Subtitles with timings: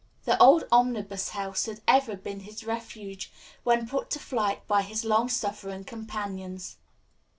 [0.23, 3.31] The old Omnibus House had ever been his refuge
[3.63, 6.77] when put to flight by his long suffering companions.